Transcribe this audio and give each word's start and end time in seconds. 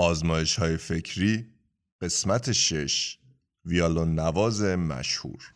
آزمایش 0.00 0.58
های 0.58 0.76
فکری 0.76 1.46
قسمت 2.02 2.52
شش 2.52 3.18
ویالون 3.64 4.14
نواز 4.14 4.62
مشهور. 4.62 5.54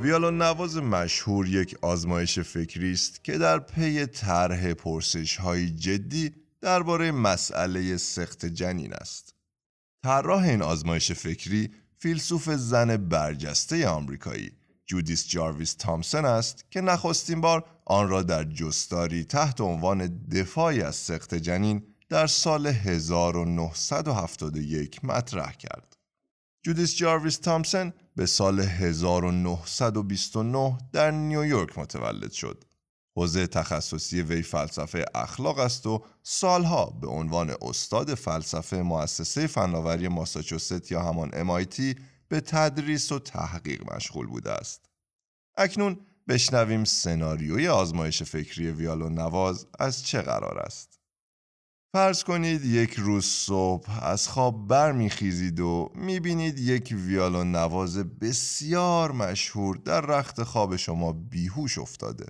ویالون 0.00 0.38
نواز 0.42 0.76
مشهور 0.76 1.48
یک 1.48 1.76
آزمایش 1.82 2.38
فکری 2.38 2.92
است 2.92 3.24
که 3.24 3.38
در 3.38 3.58
پی 3.58 4.06
طرح 4.06 4.72
پرسش 4.74 5.36
های 5.36 5.70
جدی 5.70 6.45
درباره 6.60 7.10
مسئله 7.10 7.96
سخت 7.96 8.46
جنین 8.46 8.94
است. 8.94 9.34
طراح 10.02 10.42
این 10.42 10.62
آزمایش 10.62 11.12
فکری 11.12 11.70
فیلسوف 11.98 12.50
زن 12.50 12.96
برجسته 12.96 13.88
آمریکایی 13.88 14.52
جودیس 14.86 15.28
جارویس 15.28 15.74
تامسن 15.74 16.24
است 16.24 16.64
که 16.70 16.80
نخستین 16.80 17.40
بار 17.40 17.64
آن 17.84 18.08
را 18.08 18.22
در 18.22 18.44
جستاری 18.44 19.24
تحت 19.24 19.60
عنوان 19.60 20.28
دفاعی 20.28 20.82
از 20.82 20.96
سخت 20.96 21.34
جنین 21.34 21.82
در 22.08 22.26
سال 22.26 22.66
1971 22.66 25.04
مطرح 25.04 25.52
کرد. 25.52 25.96
جودیس 26.62 26.96
جارویس 26.96 27.38
تامسن 27.38 27.92
به 28.16 28.26
سال 28.26 28.60
1929 28.60 30.78
در 30.92 31.10
نیویورک 31.10 31.78
متولد 31.78 32.32
شد. 32.32 32.64
حوزه 33.16 33.46
تخصصی 33.46 34.22
وی 34.22 34.42
فلسفه 34.42 35.04
اخلاق 35.14 35.58
است 35.58 35.86
و 35.86 36.04
سالها 36.22 36.84
به 37.00 37.06
عنوان 37.06 37.54
استاد 37.62 38.14
فلسفه 38.14 38.76
مؤسسه 38.76 39.46
فناوری 39.46 40.08
ماساچوست 40.08 40.92
یا 40.92 41.02
همان 41.02 41.30
MIT 41.30 42.00
به 42.28 42.40
تدریس 42.40 43.12
و 43.12 43.18
تحقیق 43.18 43.94
مشغول 43.94 44.26
بوده 44.26 44.52
است. 44.52 44.90
اکنون 45.56 46.00
بشنویم 46.28 46.84
سناریوی 46.84 47.68
آزمایش 47.68 48.22
فکری 48.22 48.70
ویالون 48.70 49.14
نواز 49.14 49.66
از 49.78 50.06
چه 50.06 50.22
قرار 50.22 50.58
است. 50.58 50.98
فرض 51.92 52.24
کنید 52.24 52.64
یک 52.64 52.94
روز 52.94 53.24
صبح 53.24 54.04
از 54.04 54.28
خواب 54.28 54.68
برمیخیزید 54.68 55.60
و 55.60 55.92
می‌بینید 55.94 56.58
یک 56.58 56.94
ویالون 57.06 57.52
نواز 57.52 57.98
بسیار 57.98 59.12
مشهور 59.12 59.76
در 59.76 60.00
رخت 60.00 60.42
خواب 60.42 60.76
شما 60.76 61.12
بیهوش 61.12 61.78
افتاده. 61.78 62.26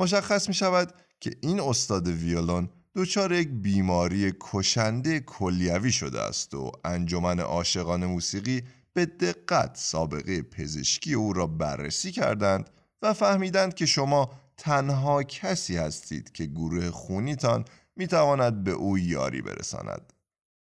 مشخص 0.00 0.48
می 0.48 0.54
شود 0.54 0.92
که 1.20 1.30
این 1.40 1.60
استاد 1.60 2.08
ویولون 2.08 2.68
دچار 2.96 3.32
یک 3.32 3.48
بیماری 3.48 4.32
کشنده 4.40 5.20
کلیوی 5.20 5.92
شده 5.92 6.20
است 6.20 6.54
و 6.54 6.72
انجمن 6.84 7.40
عاشقان 7.40 8.06
موسیقی 8.06 8.62
به 8.92 9.06
دقت 9.06 9.76
سابقه 9.76 10.42
پزشکی 10.42 11.14
او 11.14 11.32
را 11.32 11.46
بررسی 11.46 12.12
کردند 12.12 12.70
و 13.02 13.12
فهمیدند 13.12 13.74
که 13.74 13.86
شما 13.86 14.30
تنها 14.56 15.22
کسی 15.22 15.76
هستید 15.76 16.32
که 16.32 16.46
گروه 16.46 16.90
خونیتان 16.90 17.64
می 17.96 18.06
تواند 18.06 18.64
به 18.64 18.70
او 18.70 18.98
یاری 18.98 19.42
برساند. 19.42 20.12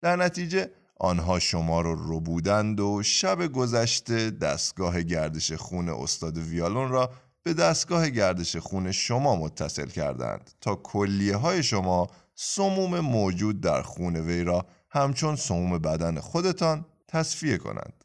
در 0.02 0.16
نتیجه 0.16 0.70
آنها 1.00 1.40
شما 1.40 1.82
را 1.82 1.94
ربودند 1.94 2.80
و 2.80 3.04
شب 3.04 3.48
گذشته 3.48 4.30
دستگاه 4.30 5.04
گردش 5.04 5.52
خون 5.52 5.90
استاد 5.90 6.38
ویالون 6.38 6.90
را 6.90 7.12
به 7.46 7.54
دستگاه 7.54 8.10
گردش 8.10 8.56
خون 8.56 8.92
شما 8.92 9.36
متصل 9.36 9.86
کردند 9.86 10.52
تا 10.62 10.76
کلیه 10.76 11.36
های 11.36 11.64
شما 11.64 12.08
سموم 12.36 13.00
موجود 13.00 13.62
در 13.62 13.82
خون 13.82 14.16
وی 14.16 14.44
را 14.44 14.66
همچون 14.90 15.36
سموم 15.36 15.78
بدن 15.78 16.20
خودتان 16.20 16.86
تصفیه 17.08 17.58
کنند. 17.58 18.04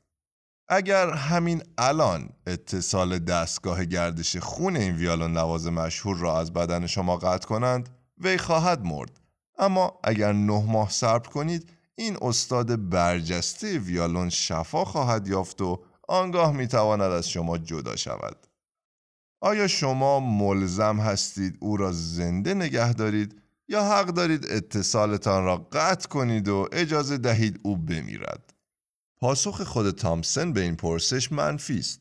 اگر 0.69 1.11
همین 1.11 1.63
الان 1.79 2.29
اتصال 2.47 3.19
دستگاه 3.19 3.85
گردش 3.85 4.37
خون 4.37 4.77
این 4.77 4.97
ویالون 4.97 5.33
نواز 5.33 5.67
مشهور 5.67 6.17
را 6.17 6.41
از 6.41 6.53
بدن 6.53 6.87
شما 6.87 7.17
قطع 7.17 7.49
کنند 7.49 7.89
وی 8.19 8.39
خواهد 8.39 8.85
مرد 8.85 9.21
اما 9.59 10.01
اگر 10.05 10.33
نه 10.33 10.65
ماه 10.67 10.91
صبر 10.91 11.29
کنید 11.29 11.71
این 11.95 12.17
استاد 12.23 12.89
برجسته 12.89 13.79
ویالون 13.79 14.29
شفا 14.29 14.85
خواهد 14.85 15.29
یافت 15.29 15.61
و 15.61 15.85
آنگاه 16.09 16.53
می‌تواند 16.53 17.13
از 17.13 17.29
شما 17.29 17.59
جدا 17.59 17.97
شود 17.97 18.47
آیا 19.41 19.69
شما 19.69 20.21
ملزم 20.21 21.01
هستید 21.01 21.57
او 21.61 21.77
را 21.77 21.93
زنده 21.93 22.55
نگه 22.55 22.93
دارید 22.93 23.41
یا 23.69 23.85
حق 23.85 24.07
دارید 24.07 24.47
اتصالتان 24.51 25.45
را 25.45 25.57
قطع 25.73 26.09
کنید 26.09 26.49
و 26.49 26.69
اجازه 26.73 27.19
دهید 27.19 27.61
او 27.63 27.77
بمیرد؟ 27.77 28.55
پاسخ 29.19 29.63
خود 29.63 29.91
تامسن 29.91 30.53
به 30.53 30.61
این 30.61 30.77
پرسش 30.77 31.33
منفی 31.33 31.79
است. 31.79 32.01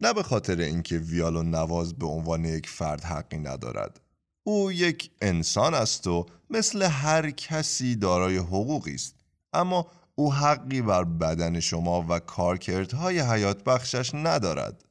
نه 0.00 0.12
به 0.12 0.22
خاطر 0.22 0.60
اینکه 0.60 0.98
ویالون 0.98 1.50
نواز 1.50 1.94
به 1.94 2.06
عنوان 2.06 2.44
یک 2.44 2.68
فرد 2.68 3.04
حقی 3.04 3.38
ندارد. 3.38 4.00
او 4.42 4.72
یک 4.72 5.10
انسان 5.20 5.74
است 5.74 6.06
و 6.06 6.26
مثل 6.50 6.82
هر 6.82 7.30
کسی 7.30 7.96
دارای 7.96 8.36
حقوقی 8.36 8.94
است. 8.94 9.14
اما 9.52 9.86
او 10.14 10.34
حقی 10.34 10.82
بر 10.82 11.04
بدن 11.04 11.60
شما 11.60 12.06
و 12.08 12.18
کارکردهای 12.18 13.20
حیات 13.20 13.64
بخشش 13.64 14.14
ندارد. 14.14 14.84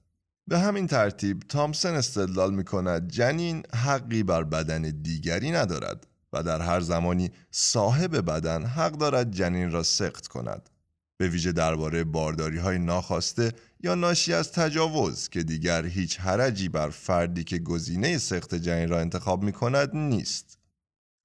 به 0.50 0.60
همین 0.60 0.88
ترتیب 0.88 1.40
تامسن 1.40 1.96
استدلال 1.96 2.54
می 2.54 2.64
کند 2.64 3.12
جنین 3.12 3.64
حقی 3.76 4.24
بر 4.24 4.44
بدن 4.44 4.82
دیگری 4.82 5.52
ندارد 5.52 6.08
و 6.34 6.44
در 6.44 6.62
هر 6.62 6.80
زمانی 6.80 7.32
صاحب 7.52 8.32
بدن 8.32 8.66
حق 8.66 8.92
دارد 8.92 9.32
جنین 9.32 9.72
را 9.72 9.84
سخت 9.84 10.28
کند. 10.28 10.70
به 11.18 11.28
ویژه 11.28 11.52
درباره 11.52 12.04
بارداری 12.04 12.58
های 12.58 12.80
ناخواسته 12.80 13.52
یا 13.84 13.96
ناشی 13.96 14.34
از 14.34 14.52
تجاوز 14.52 15.30
که 15.30 15.44
دیگر 15.44 15.86
هیچ 15.86 16.20
حرجی 16.20 16.70
بر 16.70 16.90
فردی 16.90 17.44
که 17.44 17.58
گزینه 17.58 18.18
سخت 18.18 18.56
جنین 18.56 18.90
را 18.90 19.00
انتخاب 19.00 19.44
می 19.44 19.52
کند 19.52 19.96
نیست. 19.96 20.58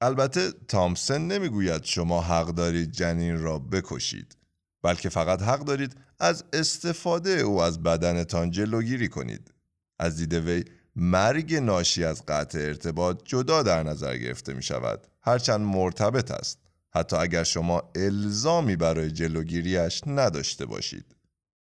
البته 0.01 0.53
تامسن 0.69 1.21
نمی‌گوید 1.21 1.85
شما 1.85 2.23
حق 2.23 2.47
دارید 2.47 2.91
جنین 2.91 3.39
را 3.39 3.59
بکشید 3.59 4.37
بلکه 4.84 5.09
فقط 5.09 5.43
حق 5.43 5.61
دارید 5.61 5.97
از 6.19 6.45
استفاده 6.53 7.31
او 7.31 7.62
از 7.62 7.83
بدنتان 7.83 8.50
جلوگیری 8.50 9.09
کنید. 9.09 9.55
از 9.99 10.17
دید 10.17 10.34
وی 10.34 10.65
مرگ 10.97 11.55
ناشی 11.55 12.05
از 12.05 12.27
قطع 12.27 12.59
ارتباط 12.59 13.21
جدا 13.25 13.62
در 13.62 13.83
نظر 13.83 14.17
گرفته 14.17 14.53
می 14.53 14.62
شود 14.62 15.06
هرچند 15.23 15.61
مرتبط 15.61 16.31
است 16.31 16.59
حتی 16.91 17.17
اگر 17.17 17.44
شما 17.44 17.91
الزامی 17.94 18.77
برای 18.77 19.11
جلوگیریش 19.11 20.03
نداشته 20.06 20.67
باشید. 20.67 21.17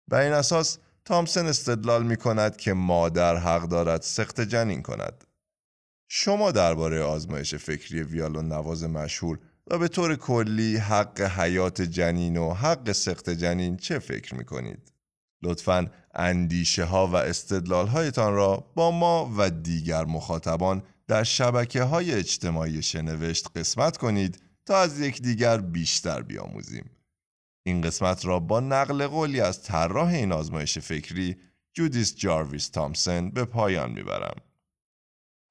به 0.08 0.18
این 0.18 0.32
اساس 0.32 0.78
تامسن 1.04 1.46
استدلال 1.46 2.02
می 2.02 2.16
کند 2.16 2.56
که 2.56 2.72
مادر 2.72 3.36
حق 3.36 3.62
دارد 3.62 4.02
سخت 4.02 4.40
جنین 4.40 4.82
کند. 4.82 5.24
شما 6.08 6.50
درباره 6.50 7.02
آزمایش 7.02 7.54
فکری 7.54 8.02
ویالون 8.02 8.48
نواز 8.48 8.84
مشهور 8.84 9.38
و 9.70 9.78
به 9.78 9.88
طور 9.88 10.16
کلی 10.16 10.76
حق 10.76 11.20
حیات 11.20 11.82
جنین 11.82 12.36
و 12.36 12.54
حق 12.54 12.92
سخت 12.92 13.30
جنین 13.30 13.76
چه 13.76 13.98
فکر 13.98 14.34
می 14.34 14.44
کنید؟ 14.44 14.92
لطفا 15.42 15.90
اندیشه 16.14 16.84
ها 16.84 17.06
و 17.06 17.16
استدلال 17.16 17.86
هایتان 17.86 18.34
را 18.34 18.72
با 18.74 18.90
ما 18.90 19.34
و 19.38 19.50
دیگر 19.50 20.04
مخاطبان 20.04 20.82
در 21.06 21.24
شبکه 21.24 21.82
های 21.82 22.12
اجتماعی 22.12 22.82
شنوشت 22.82 23.46
قسمت 23.56 23.96
کنید 23.96 24.42
تا 24.66 24.76
از 24.76 25.00
یکدیگر 25.00 25.58
بیشتر 25.58 26.22
بیاموزیم. 26.22 26.90
این 27.66 27.80
قسمت 27.80 28.26
را 28.26 28.40
با 28.40 28.60
نقل 28.60 29.06
قولی 29.06 29.40
از 29.40 29.62
طراح 29.62 30.08
این 30.08 30.32
آزمایش 30.32 30.78
فکری 30.78 31.36
جودیس 31.74 32.16
جارویس 32.16 32.68
تامسن 32.68 33.30
به 33.30 33.44
پایان 33.44 33.90
می‌برم. 33.92 34.36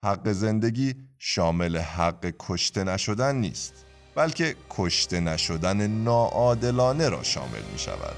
حق 0.06 0.32
زندگی 0.32 0.96
شامل 1.18 1.78
حق 1.78 2.34
کشته 2.40 2.84
نشدن 2.84 3.36
نیست. 3.36 3.86
بلکه 4.16 4.56
کشته 4.70 5.20
نشدن 5.20 5.88
ناعادلانه 5.88 7.10
را 7.10 7.24
شامل 7.24 7.62
می 7.74 7.80
شود 7.80 8.16